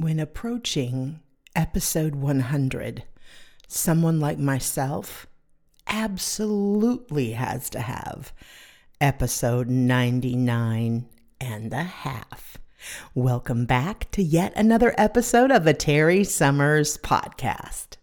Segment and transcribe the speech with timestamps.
[0.00, 1.18] when approaching
[1.56, 3.02] episode 100,
[3.66, 5.26] someone like myself
[5.88, 8.32] absolutely has to have
[9.00, 11.04] episode 99
[11.40, 12.58] and a half.
[13.12, 17.96] Welcome back to yet another episode of the Terry Summers Podcast.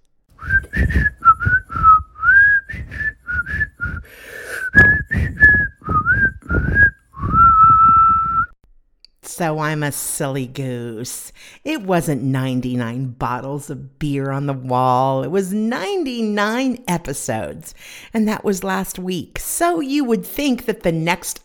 [9.35, 11.33] So I'm a silly goose.
[11.65, 17.75] It wasn't 99 bottles of beer on the wall, it was 99 episodes.
[18.13, 19.37] And that was last week.
[19.39, 21.41] So you would think that the next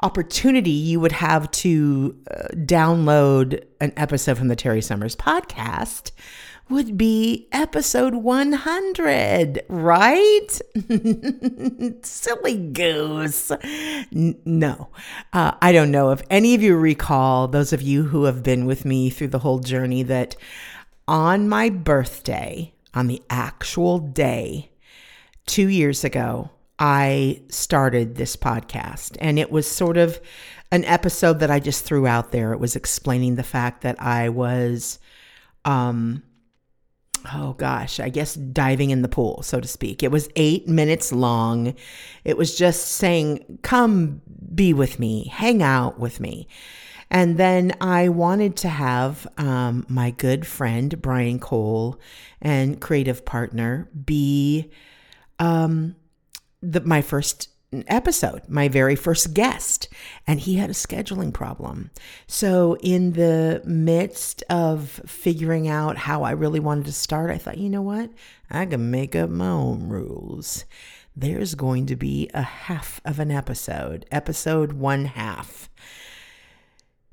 [0.00, 6.10] opportunity you would have to uh, download an episode from the Terry Summers podcast
[6.70, 10.60] would be episode 100, right?
[12.02, 13.50] Silly goose.
[13.50, 14.88] N- no,
[15.32, 18.66] uh, I don't know if any of you recall, those of you who have been
[18.66, 20.36] with me through the whole journey, that
[21.08, 24.70] on my birthday, on the actual day,
[25.46, 29.16] two years ago, I started this podcast.
[29.20, 30.20] And it was sort of
[30.70, 32.52] an episode that I just threw out there.
[32.52, 34.98] It was explaining the fact that I was.
[35.64, 36.22] Um,
[37.32, 40.02] oh gosh, I guess diving in the pool, so to speak.
[40.02, 41.74] It was eight minutes long.
[42.24, 44.22] It was just saying, come
[44.54, 46.48] be with me, hang out with me.
[47.10, 52.00] And then I wanted to have um, my good friend, Brian Cole,
[52.40, 54.70] and creative partner be
[55.40, 55.96] um,
[56.62, 57.49] the, my first
[57.86, 59.88] episode, my very first guest,
[60.26, 61.90] and he had a scheduling problem.
[62.26, 67.58] So, in the midst of figuring out how I really wanted to start, I thought,
[67.58, 68.10] you know what?
[68.50, 70.64] I can make up my own rules.
[71.16, 75.68] There's going to be a half of an episode, episode one half.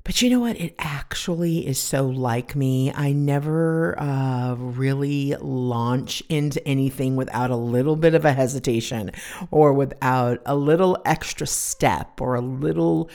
[0.08, 0.58] But you know what?
[0.58, 2.90] It actually is so like me.
[2.94, 9.10] I never uh, really launch into anything without a little bit of a hesitation
[9.50, 13.10] or without a little extra step or a little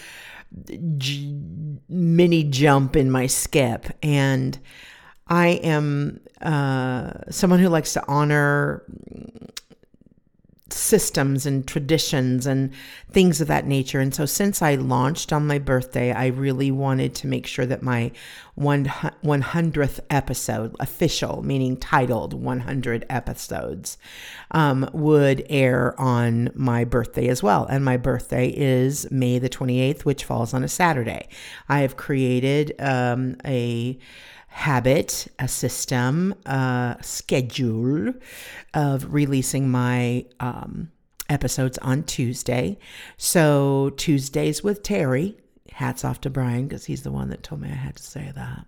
[0.99, 1.33] j-
[1.89, 3.87] mini jump in my skip.
[4.03, 4.59] And
[5.27, 8.83] I am uh, someone who likes to honor
[10.73, 12.71] systems and traditions and
[13.11, 13.99] things of that nature.
[13.99, 17.81] And so, since I launched on my birthday, I really wanted to make sure that
[17.81, 18.11] my
[18.57, 23.97] 100th episode, official, meaning titled 100 episodes,
[24.51, 27.65] um, would air on my birthday as well.
[27.65, 31.27] And my birthday is May the 28th, which falls on a Saturday.
[31.67, 33.97] I have created um, a
[34.53, 38.13] habit, a system, a schedule
[38.75, 40.91] of releasing my um,
[41.27, 42.77] episodes on Tuesday.
[43.17, 45.37] So, Tuesdays with Terry.
[45.71, 48.31] Hats off to Brian because he's the one that told me I had to say
[48.35, 48.65] that.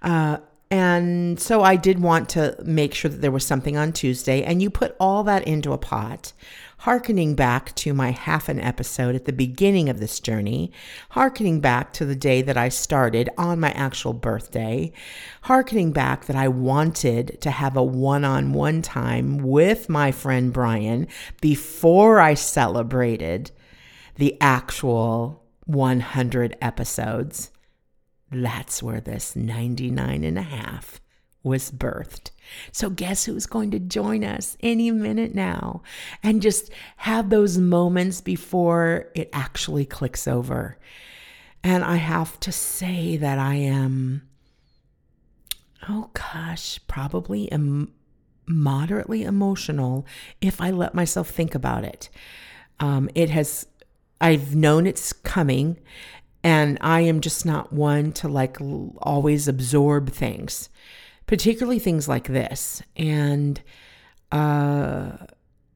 [0.00, 0.38] Uh,
[0.70, 4.62] and so I did want to make sure that there was something on Tuesday, and
[4.62, 6.32] you put all that into a pot
[6.80, 10.72] hearkening back to my half an episode at the beginning of this journey,
[11.10, 14.90] hearkening back to the day that I started on my actual birthday,
[15.42, 20.54] hearkening back that I wanted to have a one on one time with my friend
[20.54, 21.06] Brian
[21.42, 23.50] before I celebrated
[24.16, 27.50] the actual 100 episodes.
[28.30, 31.00] That's where this 99 and a half
[31.42, 32.30] was birthed.
[32.72, 35.82] So, guess who's going to join us any minute now
[36.22, 40.76] and just have those moments before it actually clicks over?
[41.62, 44.28] And I have to say that I am,
[45.88, 47.92] oh gosh, probably am
[48.46, 50.06] moderately emotional
[50.40, 52.08] if I let myself think about it.
[52.80, 53.66] Um, it has,
[54.20, 55.78] I've known it's coming,
[56.42, 58.58] and I am just not one to like
[59.02, 60.68] always absorb things
[61.30, 62.82] particularly things like this.
[62.96, 63.62] And
[64.32, 65.12] uh,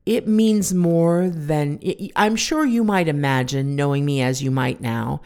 [0.05, 4.81] it means more than it, I'm sure you might imagine, knowing me as you might
[4.81, 5.23] now,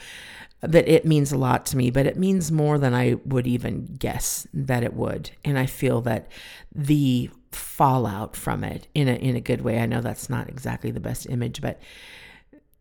[0.60, 3.96] that it means a lot to me, but it means more than I would even
[3.98, 5.30] guess that it would.
[5.46, 6.30] And I feel that
[6.74, 9.78] the fallout from it in a in a good way.
[9.78, 11.80] I know that's not exactly the best image, but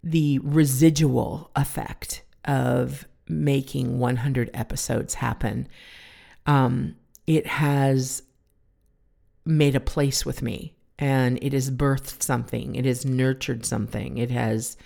[0.03, 5.67] the residual effect of making 100 episodes happen.
[6.45, 6.95] Um,
[7.25, 8.23] it has
[9.45, 12.75] made a place with me and it has birthed something.
[12.75, 14.17] It has nurtured something.
[14.17, 14.77] It has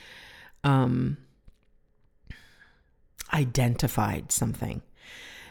[0.64, 1.18] um,
[3.34, 4.82] identified something.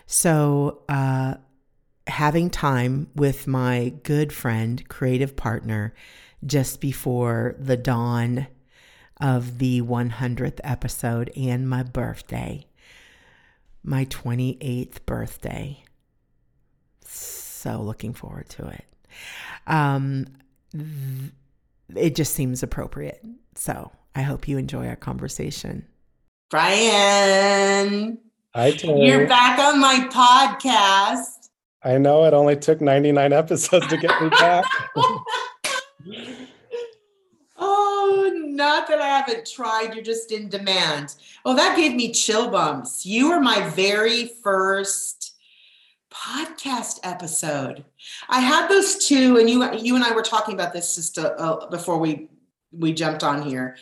[0.07, 1.35] So uh,
[2.07, 5.95] having time with my good friend creative partner
[6.45, 8.49] just before the dawn
[9.21, 12.67] of the 100th episode and my birthday
[13.83, 15.83] my 28th birthday
[17.61, 18.85] so looking forward to it.
[19.67, 20.27] Um,
[21.95, 23.23] it just seems appropriate.
[23.55, 25.87] So I hope you enjoy our conversation.
[26.49, 28.19] Brian.
[28.55, 29.07] Hi, Terry.
[29.07, 31.51] You're back on my podcast.
[31.83, 34.65] I know it only took 99 episodes to get me back.
[38.11, 39.95] oh, not that I haven't tried.
[39.95, 41.15] You're just in demand.
[41.45, 43.07] Oh, that gave me chill bumps.
[43.07, 45.35] You were my very first
[46.13, 47.85] podcast episode.
[48.29, 51.35] I had those two, and you you and I were talking about this just a,
[51.35, 52.29] uh, before we
[52.73, 53.77] we jumped on here,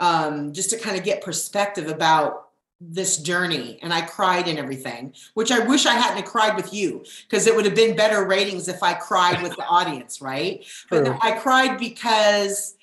[0.00, 2.48] um, just to kind of get perspective about
[2.90, 7.04] this journey and I cried and everything, which I wish I hadn't cried with you
[7.28, 10.64] because it would have been better ratings if I cried with the audience, right?
[10.64, 11.04] True.
[11.04, 12.74] But I cried because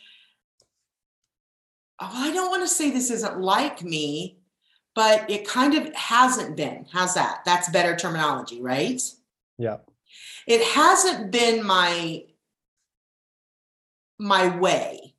[2.00, 4.40] oh, I don't want to say this isn't like me,
[4.96, 6.86] but it kind of hasn't been.
[6.92, 7.42] How's that?
[7.46, 9.02] That's better terminology, right?
[9.58, 9.78] Yeah.
[10.48, 12.24] It hasn't been my
[14.18, 15.14] my way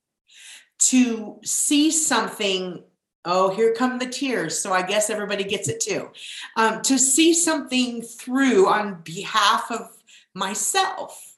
[0.78, 2.82] to see something
[3.24, 6.10] oh here come the tears so i guess everybody gets it too
[6.56, 9.88] um, to see something through on behalf of
[10.34, 11.29] myself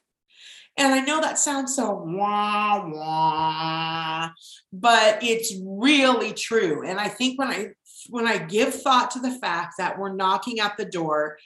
[0.77, 4.29] and i know that sounds so wah wah
[4.71, 7.67] but it's really true and i think when i
[8.09, 11.37] when i give thought to the fact that we're knocking at the door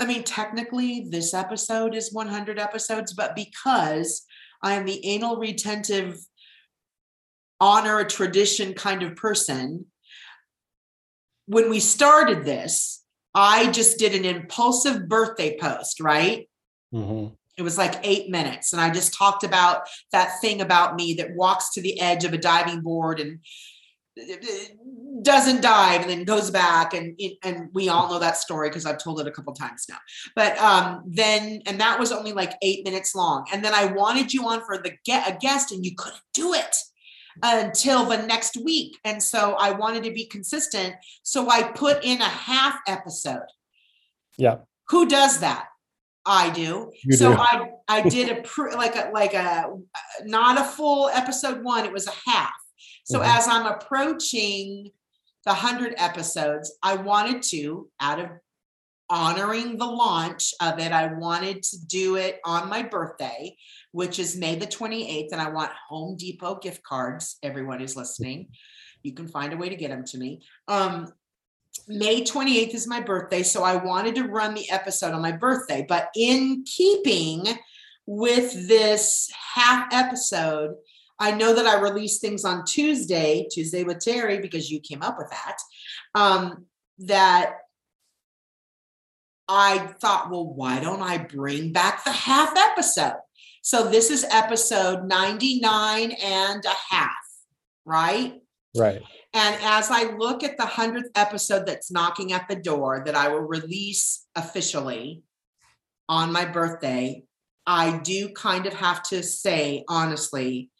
[0.00, 4.24] i mean technically this episode is 100 episodes but because
[4.62, 6.18] i'm the anal retentive
[7.60, 9.86] honor a tradition kind of person.
[11.46, 13.02] When we started this,
[13.34, 16.48] I just did an impulsive birthday post, right?
[16.92, 17.34] Mm-hmm.
[17.58, 18.72] It was like eight minutes.
[18.72, 19.82] And I just talked about
[20.12, 23.40] that thing about me that walks to the edge of a diving board and
[25.22, 29.02] doesn't dive and then goes back and and we all know that story because I've
[29.02, 29.98] told it a couple times now.
[30.34, 34.32] But um then and that was only like 8 minutes long and then I wanted
[34.32, 36.76] you on for the get a guest and you couldn't do it
[37.42, 38.96] until the next week.
[39.04, 40.94] And so I wanted to be consistent.
[41.22, 43.46] So I put in a half episode.
[44.36, 44.58] Yeah.
[44.88, 45.67] Who does that?
[46.28, 46.92] I do.
[47.04, 47.40] You so do.
[47.40, 49.70] I I did a pr- like a like a
[50.24, 51.84] not a full episode one.
[51.84, 52.52] It was a half.
[53.04, 53.38] So mm-hmm.
[53.38, 54.90] as I'm approaching
[55.44, 58.28] the hundred episodes, I wanted to out of
[59.10, 60.92] honoring the launch of it.
[60.92, 63.56] I wanted to do it on my birthday
[63.92, 65.28] which is May the 28th.
[65.32, 67.36] And I want Home Depot gift cards.
[67.42, 68.48] Everyone who's listening.
[69.02, 70.42] You can find a way to get them to me.
[70.66, 71.12] Um,
[71.86, 73.42] May 28th is my birthday.
[73.42, 75.84] So I wanted to run the episode on my birthday.
[75.88, 77.46] But in keeping
[78.06, 80.74] with this half episode,
[81.18, 85.16] I know that I released things on Tuesday, Tuesday with Terry, because you came up
[85.18, 85.56] with that.
[86.14, 86.66] Um,
[87.00, 87.56] that
[89.48, 93.16] I thought, well, why don't I bring back the half episode?
[93.62, 97.10] So this is episode 99 and a half,
[97.84, 98.40] right?
[98.76, 99.02] Right.
[99.34, 103.28] And as I look at the 100th episode that's knocking at the door that I
[103.28, 105.22] will release officially
[106.08, 107.24] on my birthday,
[107.66, 110.70] I do kind of have to say, honestly,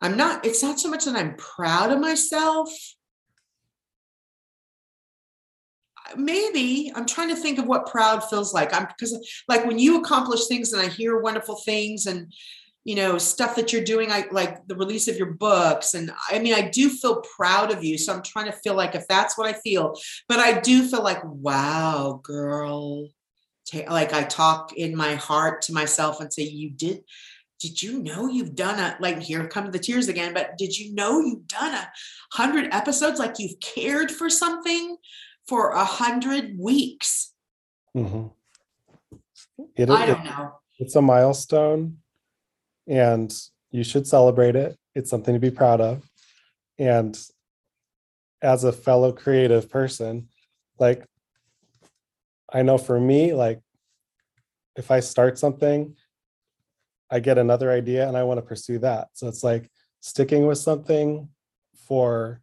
[0.00, 2.70] I'm not, it's not so much that I'm proud of myself.
[6.16, 8.74] Maybe i'm trying to think of what proud feels like.
[8.74, 12.30] I'm because like when you accomplish things and i hear wonderful things and
[12.84, 16.38] you know stuff that you're doing i like the release of your books and i
[16.38, 19.36] mean i do feel proud of you so i'm trying to feel like if that's
[19.36, 19.94] what i feel
[20.28, 23.08] but i do feel like wow girl
[23.88, 27.02] like i talk in my heart to myself and say you did
[27.60, 30.94] did you know you've done a like here come the tears again but did you
[30.94, 31.90] know you've done a
[32.32, 34.96] hundred episodes like you've cared for something
[35.46, 37.32] for a hundred weeks.
[37.96, 38.28] Mm-hmm.
[39.76, 40.52] It, I don't it, know.
[40.78, 41.98] It's a milestone,
[42.86, 43.32] and
[43.70, 44.76] you should celebrate it.
[44.94, 46.08] It's something to be proud of.
[46.78, 47.18] And
[48.42, 50.28] as a fellow creative person,
[50.78, 51.04] like
[52.52, 53.60] I know for me, like
[54.76, 55.96] if I start something,
[57.10, 59.08] I get another idea and I want to pursue that.
[59.12, 61.28] So it's like sticking with something
[61.86, 62.40] for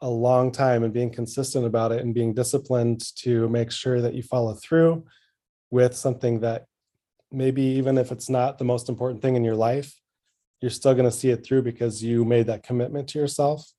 [0.00, 4.14] a long time and being consistent about it and being disciplined to make sure that
[4.14, 5.04] you follow through
[5.70, 6.66] with something that
[7.32, 9.94] maybe even if it's not the most important thing in your life,
[10.60, 13.70] you're still going to see it through because you made that commitment to yourself.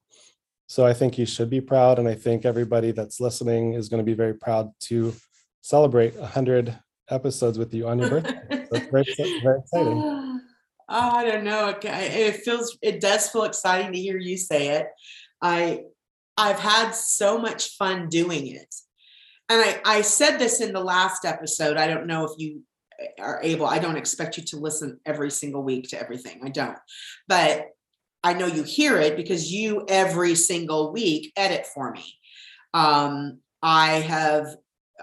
[0.68, 2.00] So I think you should be proud.
[2.00, 5.14] And I think everybody that's listening is going to be very proud to
[5.62, 6.78] celebrate 100
[7.10, 8.42] episodes with you on your birthday.
[8.72, 9.06] That's very,
[9.44, 10.30] very exciting.
[10.90, 11.74] Oh, I don't know.
[11.82, 14.88] It feels, it does feel exciting to hear you say it.
[15.42, 15.86] I
[16.38, 18.76] I've had so much fun doing it.
[19.50, 21.78] and I, I said this in the last episode.
[21.78, 22.64] I don't know if you
[23.20, 26.42] are able, I don't expect you to listen every single week to everything.
[26.44, 26.78] I don't.
[27.28, 27.68] But
[28.24, 32.06] I know you hear it because you every single week edit for me.
[32.74, 34.48] Um, I have,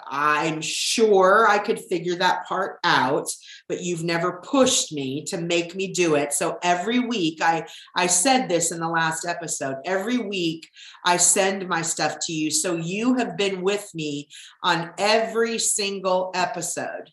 [0.07, 3.29] I'm sure I could figure that part out,
[3.69, 6.33] but you've never pushed me to make me do it.
[6.33, 9.77] So every week, I I said this in the last episode.
[9.85, 10.69] Every week,
[11.05, 12.51] I send my stuff to you.
[12.51, 14.29] So you have been with me
[14.63, 17.11] on every single episode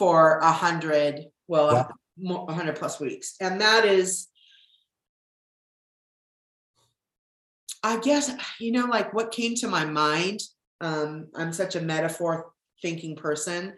[0.00, 1.72] for a hundred, well,
[2.18, 2.36] Yeah.
[2.48, 4.28] a hundred plus weeks, and that is
[7.82, 10.40] I guess, you know, like what came to my mind,
[10.80, 12.52] um, I'm such a metaphor
[12.82, 13.74] thinking person.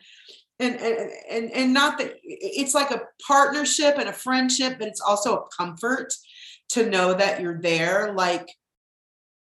[0.58, 5.00] And, and and and not that it's like a partnership and a friendship, but it's
[5.00, 6.12] also a comfort
[6.70, 8.12] to know that you're there.
[8.12, 8.48] Like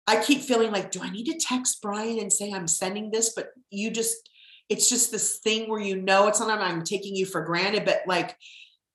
[0.08, 3.34] I keep feeling like, do I need to text Brian and say I'm sending this?
[3.36, 4.16] But you just,
[4.72, 8.04] it's just this thing where you know it's not I'm taking you for granted, but
[8.08, 8.38] like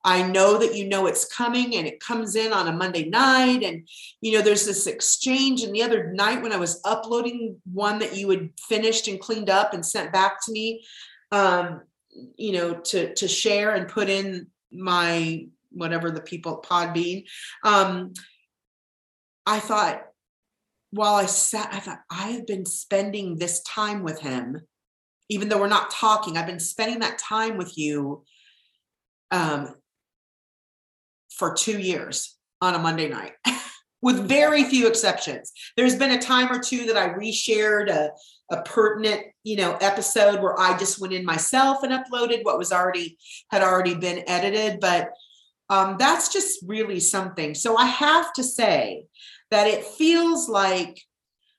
[0.07, 3.63] I know that you know it's coming and it comes in on a Monday night.
[3.63, 3.87] And,
[4.21, 5.63] you know, there's this exchange.
[5.63, 9.51] And the other night when I was uploading one that you had finished and cleaned
[9.51, 10.85] up and sent back to me,
[11.33, 11.83] um,
[12.37, 17.25] you know, to, to share and put in my, whatever the people Podbean,
[17.65, 18.15] um,
[19.45, 20.07] I thought,
[20.91, 24.63] while I sat, I thought, I have been spending this time with him,
[25.29, 28.25] even though we're not talking, I've been spending that time with you
[29.31, 29.75] um,
[31.31, 33.33] for two years on a Monday night,
[34.03, 35.53] with very few exceptions.
[35.77, 38.11] There's been a time or two that I reshared a,
[38.51, 42.73] a pertinent, you know, episode where I just went in myself and uploaded what was
[42.73, 43.19] already
[43.51, 45.11] had already been edited, but
[45.69, 47.55] um, that's just really something.
[47.55, 49.07] So I have to say
[49.51, 51.03] that it feels like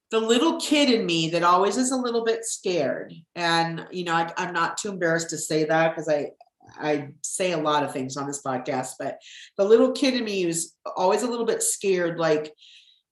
[0.10, 3.14] the little kid in me that always is a little bit scared.
[3.36, 6.32] And you know I, i'm not too embarrassed to say that because i
[6.80, 9.20] i say a lot of things on this podcast but
[9.58, 12.52] the little kid in me is always a little bit scared like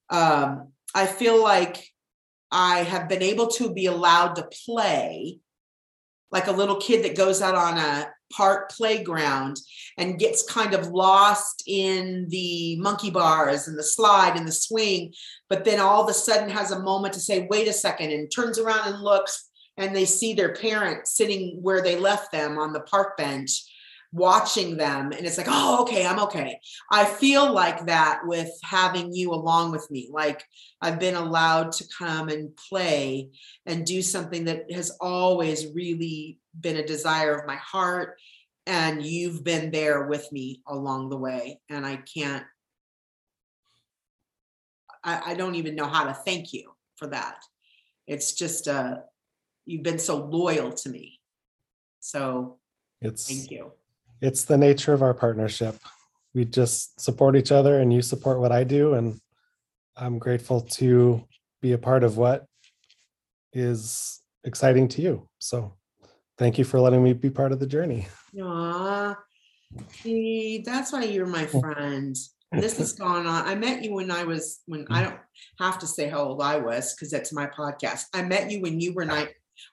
[0.09, 1.87] um i feel like
[2.51, 5.39] i have been able to be allowed to play
[6.31, 9.59] like a little kid that goes out on a park playground
[9.97, 15.13] and gets kind of lost in the monkey bars and the slide and the swing,
[15.49, 18.31] but then all of a sudden has a moment to say, wait a second, and
[18.31, 22.73] turns around and looks and they see their parent sitting where they left them on
[22.73, 23.63] the park bench
[24.15, 26.59] watching them and it's like oh okay i'm okay.
[26.89, 30.43] I feel like that with having you along with me like
[30.81, 33.29] i've been allowed to come and play
[33.65, 38.17] and do something that has always really been a desire of my heart
[38.65, 42.45] and you've been there with me along the way and i can't
[45.03, 47.37] i, I don't even know how to thank you for that.
[48.07, 48.97] It's just uh
[49.65, 51.19] you've been so loyal to me.
[51.99, 52.59] So
[53.01, 53.71] It's thank you
[54.21, 55.77] it's the nature of our partnership.
[56.33, 58.93] We just support each other and you support what I do.
[58.93, 59.19] And
[59.95, 61.23] I'm grateful to
[61.61, 62.45] be a part of what
[63.53, 65.27] is exciting to you.
[65.39, 65.73] So
[66.37, 68.07] thank you for letting me be part of the journey.
[68.41, 69.15] Aw,
[70.01, 71.61] see, that's why you're my mm.
[71.61, 72.15] friend.
[72.51, 73.47] This has gone on.
[73.47, 75.09] I met you when I was, when I mm.
[75.09, 75.19] don't
[75.59, 78.03] have to say how old I was because that's my podcast.
[78.13, 79.27] I met you when you were nine.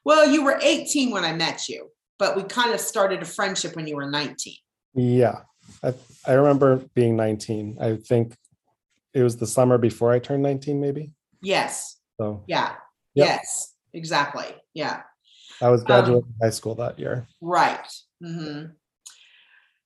[0.05, 3.77] Well, you were 18 when I met you, but we kind of started a friendship
[3.77, 4.55] when you were 19.
[4.95, 5.41] Yeah,
[5.83, 5.95] I,
[6.27, 7.79] I remember being 19.
[7.81, 8.37] I think
[9.15, 11.13] it was the summer before I turned 19, maybe.
[11.43, 11.99] Yes.
[12.21, 12.75] So Yeah.
[13.15, 13.27] Yep.
[13.27, 13.75] Yes.
[13.93, 14.47] Exactly.
[14.75, 15.03] Yeah.
[15.61, 17.27] I was graduating high school that year.
[17.41, 17.87] Right.
[18.23, 18.73] Mm-hmm.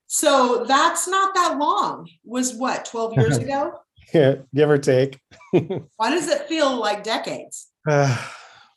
[0.06, 2.08] So that's not that long.
[2.24, 3.80] Was what, 12 years ago?
[4.14, 5.18] Yeah, give or take.
[5.50, 7.68] Why does it feel like decades?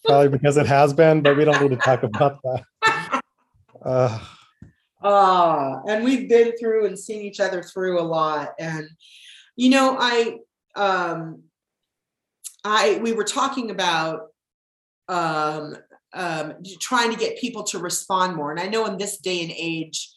[0.06, 2.64] Probably because it has been, but we don't need to talk about that.
[3.84, 4.20] Uh,
[5.02, 8.54] Ah, and we've been through and seen each other through a lot.
[8.60, 8.90] And
[9.56, 10.40] you know, I
[10.76, 11.44] um
[12.64, 14.28] I we were talking about
[15.08, 15.78] um
[16.14, 18.52] um trying to get people to respond more.
[18.52, 20.12] And I know in this day and age,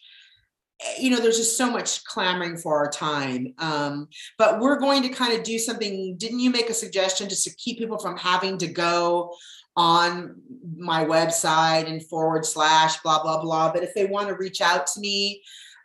[0.81, 3.55] eh, you know, there's just so much clamoring for our time.
[3.59, 6.17] Um, but we're going to kind of do something.
[6.17, 9.33] Didn't you make a suggestion just to keep people from having to go
[9.77, 10.37] on
[10.77, 14.87] my website and forward slash blah blah blah but if they want to reach out
[14.87, 15.43] to me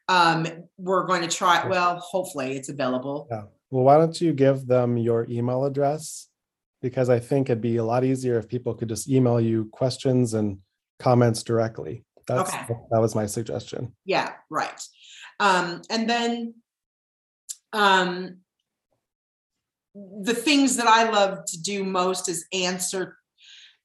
[0.10, 0.46] um
[0.78, 3.44] we're going to try well hopefully it's available yeah.
[3.70, 6.30] Well, why don't you give them your email address?
[6.82, 10.34] Because I think it'd be a lot easier if people could just email you questions
[10.36, 10.60] and
[11.00, 12.06] comments directly.
[12.28, 12.66] That's Okay.
[12.92, 13.94] that was my suggestion.
[14.06, 14.82] yeah right
[15.42, 16.54] um and then
[17.74, 18.38] um
[20.24, 23.17] the things that i love to do most is answer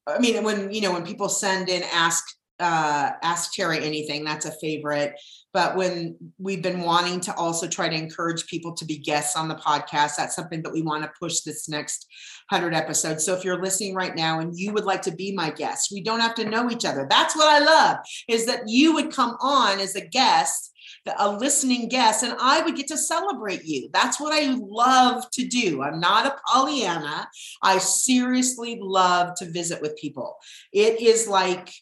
[0.07, 2.25] I mean, when, you know, when people send in ask,
[2.59, 5.15] uh, ask Terry anything, that's a favorite.
[5.53, 9.49] But when we've been wanting to also try to encourage people to be guests on
[9.49, 12.07] the podcast, that's something that we want to push this next
[12.51, 13.25] hundred episodes.
[13.25, 16.03] So if you're listening right now and you would like to be my guest, we
[16.03, 17.07] don't have to know each other.
[17.09, 20.73] That's what I love is that you would come on as a guest
[21.19, 23.89] a listening guest and I would get to celebrate you.
[23.93, 25.83] That's what I love to do.
[25.83, 27.29] I'm not a Pollyanna.
[27.63, 30.37] I seriously love to visit with people.
[30.73, 31.73] It is like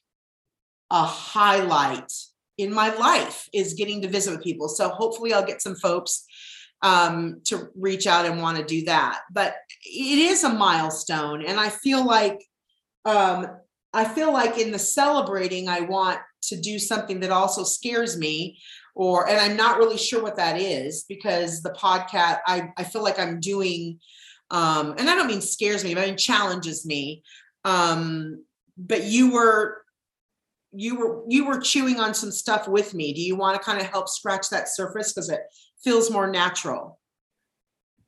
[0.91, 2.11] a highlight
[2.59, 4.69] in my life is getting to visit with people.
[4.69, 6.25] So hopefully I'll get some folks
[6.83, 9.21] um, to reach out and want to do that.
[9.33, 11.45] But it is a milestone.
[11.45, 12.43] And I feel like
[13.05, 13.47] um,
[13.93, 18.59] I feel like in the celebrating, I want to do something that also scares me
[18.95, 23.03] or and i'm not really sure what that is because the podcast i, I feel
[23.03, 23.99] like i'm doing
[24.51, 27.23] um and i don't mean scares me but I mean challenges me.
[27.65, 28.45] Um
[28.77, 29.83] but you were
[30.73, 33.13] you were you were chewing on some stuff with me.
[33.13, 35.13] Do you want to kind of help scratch that surface?
[35.13, 35.41] Because it
[35.83, 36.99] feels more natural.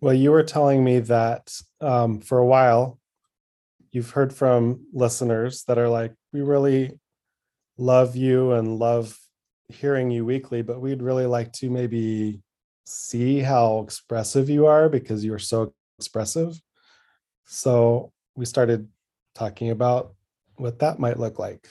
[0.01, 2.99] Well you were telling me that um, for a while
[3.91, 6.99] you've heard from listeners that are like we really
[7.77, 9.19] love you and love
[9.73, 12.41] hearing you weekly, but we'd really like to maybe
[12.85, 16.61] see how expressive you are because you're so expressive.
[17.47, 18.89] So we started
[19.35, 20.15] talking about
[20.57, 21.69] what that might look like.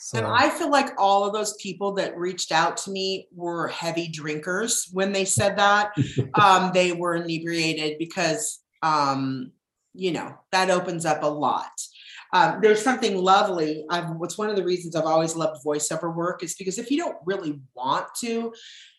[0.00, 0.18] So.
[0.18, 4.08] And I feel like all of those people that reached out to me were heavy
[4.08, 5.92] drinkers when they said that.
[6.34, 9.52] um, they were inebriated because, um,
[9.92, 11.70] you know, that opens up a lot.
[12.32, 13.84] Um, there's something lovely.
[13.90, 16.98] I've, what's one of the reasons I've always loved voiceover work is because if you
[16.98, 18.52] don't really want to,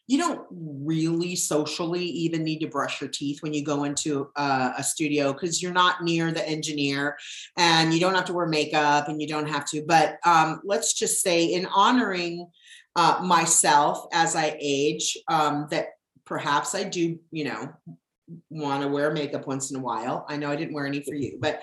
[0.08, 4.74] you don't really socially even need to brush your teeth when you go into a,
[4.80, 7.18] a studio because you're not near the engineer
[7.58, 9.84] and you don't have to wear makeup and you don't have to.
[9.88, 12.48] But um, let's just say, in honoring
[12.98, 15.88] uh, myself as I age, um, that
[16.26, 17.70] perhaps I do, you know,
[18.50, 20.26] want to wear makeup once in a while.
[20.28, 21.62] I know I didn't wear any for you, but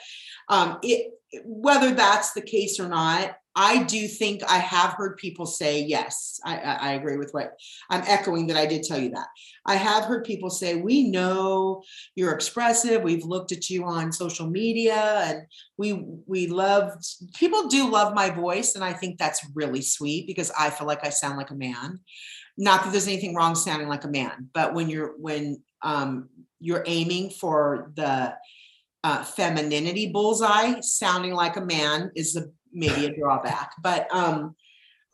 [0.49, 5.45] um, it whether that's the case or not, I do think I have heard people
[5.45, 6.39] say yes.
[6.45, 7.55] I, I, I, agree with what
[7.91, 9.27] I'm echoing that I did tell you that.
[9.67, 11.83] I have heard people say, We know
[12.15, 13.03] you're expressive.
[13.03, 15.43] We've looked at you on social media and
[15.77, 16.93] we we love
[17.35, 18.77] people do love my voice.
[18.77, 21.99] And I think that's really sweet because I feel like I sound like a man.
[22.57, 26.29] Not that there's anything wrong sounding like a man, but when you're when um
[26.61, 28.35] you're aiming for the
[29.05, 33.73] uh, femininity bullseye, sounding like a man is a, maybe a drawback.
[33.83, 34.57] But um,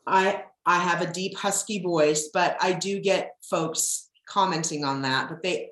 [0.06, 5.28] I I have a deep husky voice, but I do get folks commenting on that.
[5.28, 5.70] But they,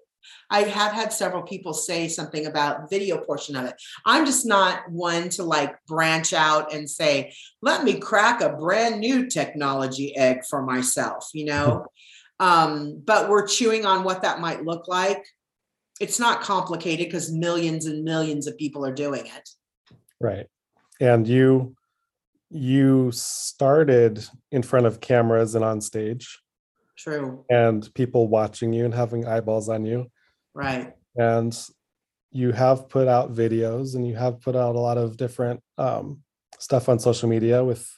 [0.50, 3.74] I have had several people say something about video portion of it.
[4.04, 9.00] I'm just not one to like branch out and say, let me crack a brand
[9.00, 11.86] new technology egg for myself, you know.
[12.38, 15.24] um, but we're chewing on what that might look like
[16.02, 19.48] it's not complicated because millions and millions of people are doing it.
[20.20, 20.46] Right.
[21.00, 21.76] And you
[22.50, 26.40] you started in front of cameras and on stage.
[26.98, 27.44] True.
[27.48, 30.10] And people watching you and having eyeballs on you.
[30.52, 30.92] Right.
[31.16, 31.56] And
[32.32, 36.22] you have put out videos and you have put out a lot of different um,
[36.58, 37.88] stuff on social media with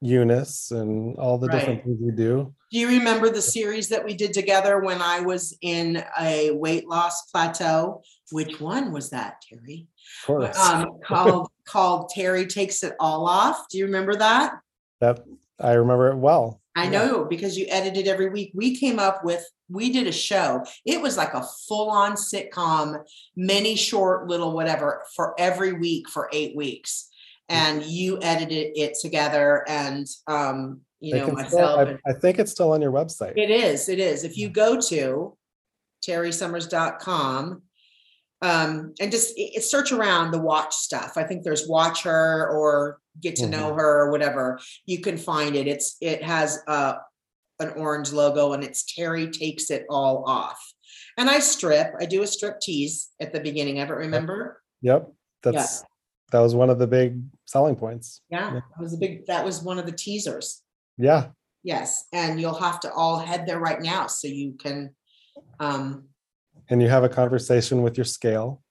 [0.00, 1.58] Eunice and all the right.
[1.58, 2.54] different things you do.
[2.70, 6.88] Do you remember the series that we did together when I was in a weight
[6.88, 8.02] loss plateau?
[8.30, 9.88] Which one was that, Terry?
[10.22, 10.56] Of course.
[10.56, 13.68] Um, called called Terry takes it all off.
[13.68, 14.60] Do you remember that?
[15.00, 15.24] That
[15.58, 16.60] I remember it well.
[16.76, 16.90] I yeah.
[16.90, 18.52] know because you edited every week.
[18.54, 20.64] We came up with we did a show.
[20.84, 23.02] It was like a full on sitcom,
[23.34, 27.09] many short little whatever for every week for eight weeks
[27.50, 31.50] and you edited it together and um, you know myself
[31.82, 33.36] still, I, I, think it's still on your website.
[33.36, 34.24] It is it is.
[34.24, 35.36] If you go to
[36.06, 37.62] terrysummers.com
[38.42, 41.14] um, and just it, search around the watch stuff.
[41.16, 43.50] I think there's watch her or get to mm-hmm.
[43.50, 44.60] know her or whatever.
[44.86, 45.66] You can find it.
[45.66, 46.94] It's it has uh,
[47.58, 50.58] an orange logo and it's terry takes it all off.
[51.18, 53.80] And i strip i do a strip tease at the beginning.
[53.80, 54.62] Of it remember?
[54.82, 55.12] Yep.
[55.42, 55.82] That's
[56.32, 58.22] that was one of the big selling points.
[58.30, 58.60] Yeah, yeah.
[58.60, 59.26] that was a big.
[59.26, 60.62] That was one of the teasers.
[60.96, 61.28] Yeah.
[61.62, 64.94] Yes, and you'll have to all head there right now so you can.
[65.58, 66.04] um
[66.70, 68.62] And you have a conversation with your scale.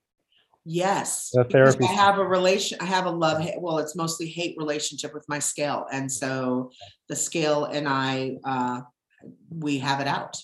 [0.66, 1.86] Yes, a therapy.
[1.86, 2.78] I have a relation.
[2.82, 3.38] I have a love.
[3.60, 6.72] Well, it's mostly hate relationship with my scale, and so
[7.10, 8.82] the scale and I, uh
[9.50, 10.38] we have it out.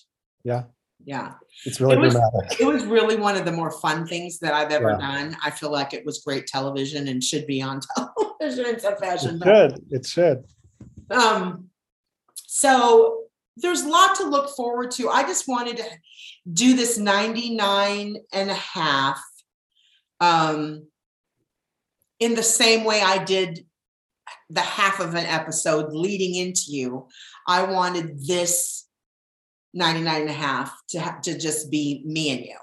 [0.43, 0.63] Yeah.
[1.05, 1.33] Yeah.
[1.65, 2.59] It's really It was- dramatic.
[2.59, 4.97] It was really one of the more fun things that I've ever Yeah.
[5.09, 5.37] done.
[5.43, 9.41] I feel like it was great television and should be on television in some fashion.
[9.41, 9.85] It should.
[9.91, 10.43] It should.
[11.09, 11.69] Um,
[12.35, 13.25] so
[13.57, 15.09] there's a lot to look forward to.
[15.09, 15.89] I just wanted to
[16.51, 19.21] do this 99 and a half
[20.19, 20.87] um,
[22.19, 23.65] in the same way I did
[24.49, 27.07] the half of an episode leading into you.
[27.47, 28.87] I wanted this
[29.73, 32.57] 99 and a half to, ha- to just be me and you.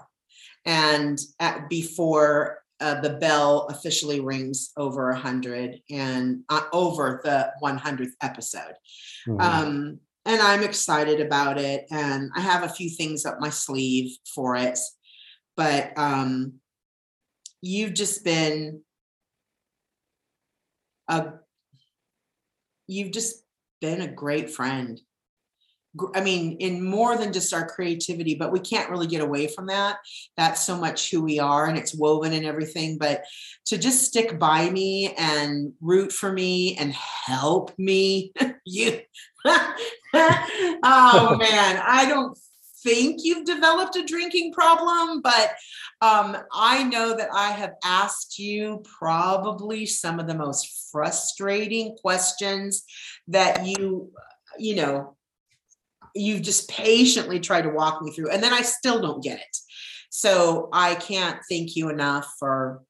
[0.64, 8.12] And at, before uh, the bell officially rings over 100 and uh, over the 100th
[8.20, 8.74] episode.
[9.26, 9.40] Mhm.
[9.40, 11.86] Um, and I'm excited about it.
[11.90, 14.78] And I have a few things up my sleeve for it.
[15.56, 16.54] But um,
[17.60, 18.82] you've just been
[21.08, 21.32] a
[22.86, 23.44] you've just
[23.80, 25.00] been a great friend.
[26.14, 29.66] I mean, in more than just our creativity, but we can't really get away from
[29.66, 29.98] that.
[30.36, 32.96] That's so much who we are and it's woven in everything.
[32.96, 33.24] But
[33.66, 38.32] to just stick by me and root for me and help me,
[38.64, 39.00] you,
[39.44, 39.76] oh
[41.38, 42.38] man, I don't
[42.82, 45.52] think you've developed a drinking problem, but
[46.00, 52.82] um, I know that I have asked you probably some of the most frustrating questions
[53.28, 54.10] that you,
[54.58, 55.16] you know,
[56.14, 59.56] you've just patiently tried to walk me through, and then I still don't get it.
[60.10, 62.82] So I can't thank you enough for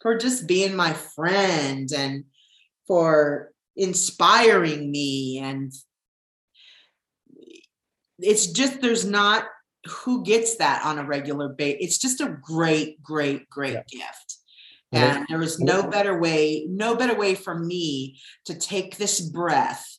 [0.00, 2.24] for just being my friend and
[2.86, 5.72] for inspiring me and
[8.18, 9.44] it's just there's not
[9.86, 11.78] who gets that on a regular basis.
[11.80, 13.82] It's just a great, great, great Yeah.
[13.88, 14.36] gift.
[14.90, 19.97] And there is no better way, no better way for me to take this breath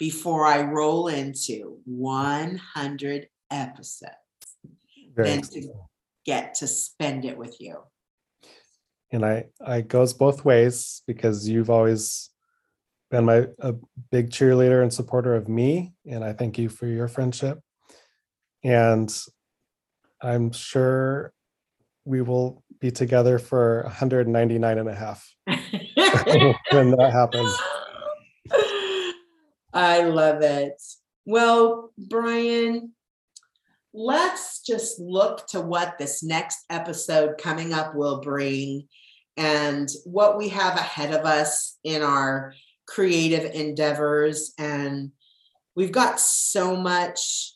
[0.00, 4.14] before I roll into 100 episodes
[5.14, 5.62] Very exciting.
[5.64, 5.74] to
[6.24, 7.76] get to spend it with you.
[9.12, 12.30] and I I goes both ways because you've always
[13.10, 13.74] been my a
[14.10, 17.58] big cheerleader and supporter of me, and I thank you for your friendship.
[18.64, 19.10] And
[20.22, 21.32] I'm sure
[22.04, 25.28] we will be together for 199 and a half
[26.70, 27.52] when that happens.
[29.72, 30.80] I love it.
[31.26, 32.92] Well, Brian,
[33.92, 38.88] let's just look to what this next episode coming up will bring
[39.36, 42.54] and what we have ahead of us in our
[42.86, 44.52] creative endeavors.
[44.58, 45.12] And
[45.76, 47.54] we've got so much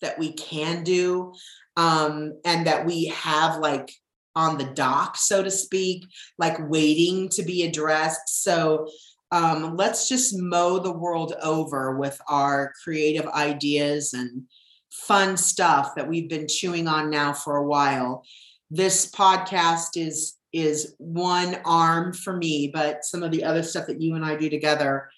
[0.00, 1.32] that we can do
[1.76, 3.92] um, and that we have like
[4.34, 6.04] on the dock, so to speak,
[6.38, 8.42] like waiting to be addressed.
[8.42, 8.88] So
[9.32, 14.42] um, let's just mow the world over with our creative ideas and
[14.90, 18.24] fun stuff that we've been chewing on now for a while.
[18.70, 24.02] This podcast is is one arm for me, but some of the other stuff that
[24.02, 25.08] you and I do together,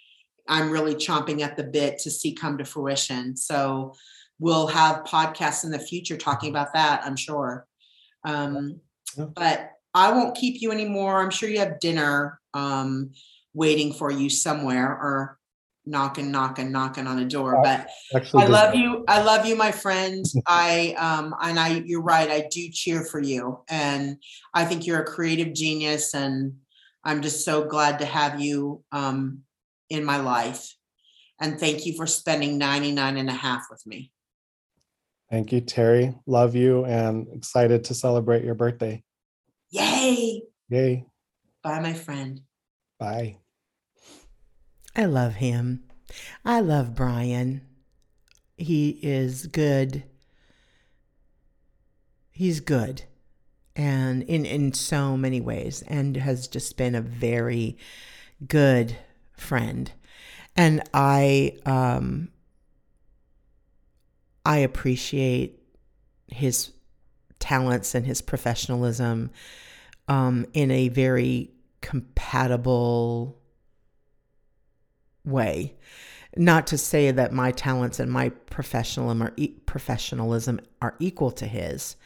[0.49, 3.37] I'm really chomping at the bit to see come to fruition.
[3.37, 3.95] So
[4.39, 7.67] we'll have podcasts in the future talking about that, I'm sure.
[8.25, 8.81] Um,
[9.17, 9.25] Yeah.
[9.35, 11.21] but I won't keep you anymore.
[11.21, 13.11] I'm sure you have dinner um,
[13.55, 15.39] waiting for you somewhere or
[15.87, 17.61] knocking, knocking, knocking on a door.
[17.63, 19.05] But Actually, I love you.
[19.09, 20.25] I love you, my friend.
[20.47, 22.31] I um and I you're right.
[22.31, 23.61] I do cheer for you.
[23.69, 24.19] And
[24.53, 26.55] I think you're a creative genius and
[27.05, 29.41] I'm just so glad to have you um
[29.91, 30.75] in my life.
[31.41, 34.13] And thank you for spending 99 and a half with me.
[35.31, 36.15] Thank you, Terry.
[36.27, 39.03] Love you and excited to celebrate your birthday.
[39.71, 40.43] Yay.
[40.69, 41.07] Yay.
[41.63, 42.41] Bye, my friend.
[43.01, 43.39] Bye.
[44.97, 45.85] I love him.
[46.45, 47.63] I love Brian.
[48.57, 50.05] He is good.
[52.31, 53.05] He's good.
[53.77, 57.77] And in, in so many ways, and has just been a very
[58.47, 58.97] good
[59.37, 59.91] friend.
[60.57, 62.29] And I um
[64.45, 65.61] I appreciate
[66.29, 66.73] his
[67.39, 69.31] talents and his professionalism
[70.09, 73.39] um, in a very compatible
[75.25, 75.75] way.
[76.37, 81.47] Not to say that my talents and my professionalism are e- professionalism are equal to
[81.47, 81.97] his,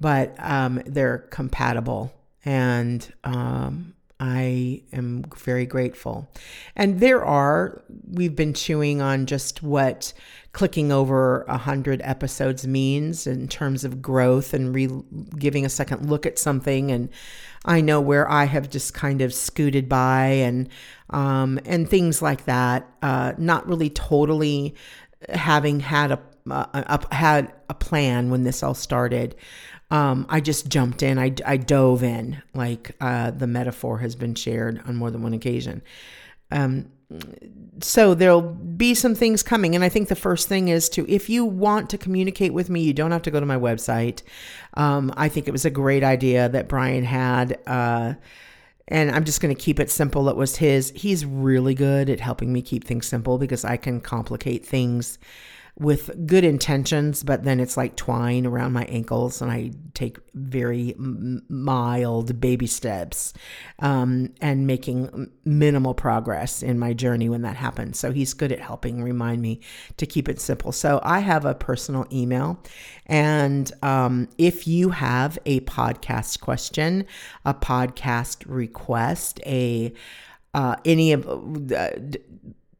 [0.00, 2.12] but um, they're compatible,
[2.44, 6.28] and um, I am very grateful.
[6.74, 10.12] And there are we've been chewing on just what
[10.52, 15.02] clicking over a hundred episodes means in terms of growth and re-
[15.38, 17.10] giving a second look at something and
[17.64, 20.68] I know where I have just kind of scooted by and
[21.10, 22.88] um, and things like that.
[23.02, 24.74] Uh, not really totally
[25.28, 29.34] having had a uh, up, had a plan when this all started.
[29.90, 31.18] Um, I just jumped in.
[31.18, 35.32] I, I dove in, like uh, the metaphor has been shared on more than one
[35.32, 35.82] occasion.
[36.50, 36.90] Um,
[37.80, 39.74] so there'll be some things coming.
[39.74, 42.82] And i think the first thing is to if you want to communicate with me
[42.82, 44.22] you don't have to go to my website.
[44.74, 48.14] Um, i think it was a great idea that brian had uh,
[48.88, 50.28] and i'm just going to keep it simple.
[50.28, 50.92] It was his.
[50.94, 55.18] He's really good at helping me keep things simple because i can complicate things
[55.78, 60.94] with good intentions, but then it's like twine around my ankles, and I take very
[60.94, 63.32] m- mild baby steps
[63.78, 67.98] um, and making minimal progress in my journey when that happens.
[67.98, 69.60] So he's good at helping remind me
[69.98, 70.72] to keep it simple.
[70.72, 72.60] So I have a personal email,
[73.06, 77.06] and um, if you have a podcast question,
[77.44, 79.92] a podcast request, a
[80.54, 81.28] uh, any of
[81.72, 81.90] uh,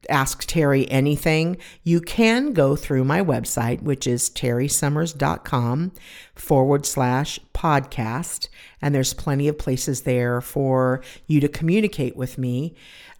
[0.09, 5.93] ask Terry anything, you can go through my website, which is terrysummers.com
[6.35, 8.49] forward slash podcast.
[8.81, 12.75] And there's plenty of places there for you to communicate with me.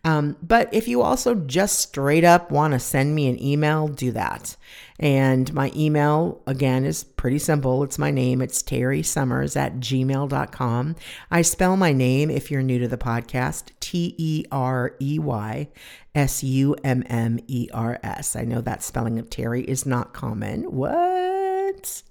[0.09, 4.11] Um, but if you also just straight up want to send me an email, do
[4.13, 4.57] that.
[4.99, 7.83] And my email, again, is pretty simple.
[7.83, 8.41] It's my name.
[8.41, 10.97] It's Terry Summers at gmail.com.
[11.31, 15.69] I spell my name, if you're new to the podcast, T E R E Y
[16.15, 18.35] S U M M E R S.
[18.35, 20.73] I know that spelling of Terry is not common.
[20.73, 22.03] What?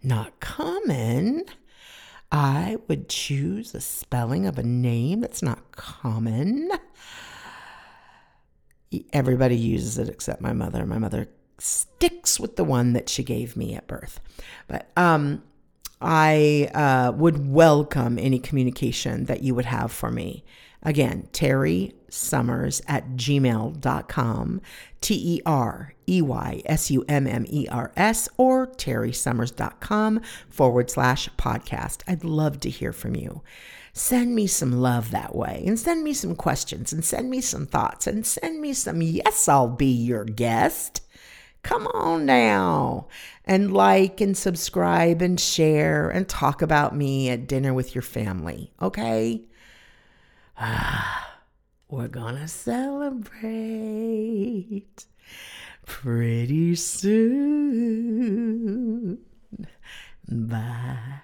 [0.00, 1.42] Not common?
[2.30, 6.70] I would choose a spelling of a name that's not common.
[9.12, 10.86] Everybody uses it except my mother.
[10.86, 11.28] My mother
[11.58, 14.20] sticks with the one that she gave me at birth.
[14.66, 15.42] But um,
[16.00, 20.44] I uh, would welcome any communication that you would have for me.
[20.82, 24.60] Again, Terry Summers at gmail.com,
[25.00, 30.90] T E R E Y S U M M E R S, or terrysummers.com forward
[30.90, 32.02] slash podcast.
[32.06, 33.42] I'd love to hear from you.
[33.94, 37.66] Send me some love that way, and send me some questions, and send me some
[37.66, 41.02] thoughts, and send me some, yes, I'll be your guest.
[41.62, 43.06] Come on now
[43.44, 48.72] and like and subscribe and share and talk about me at dinner with your family,
[48.80, 49.42] okay?
[51.88, 53.32] We're gonna celebrate
[55.86, 57.98] pretty soon.
[60.28, 61.22] Bye.